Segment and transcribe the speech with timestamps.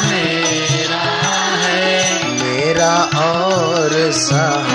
[0.00, 1.04] मेरा
[1.66, 4.67] है। मेरा और सहारा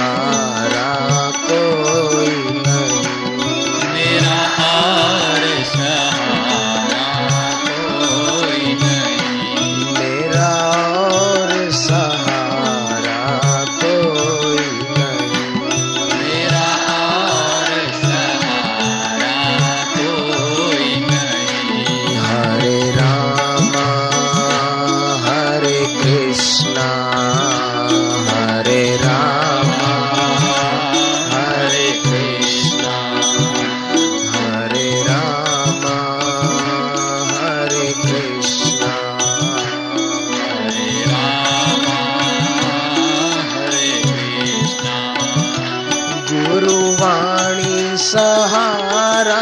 [46.33, 49.41] गुरुवाणी सहारा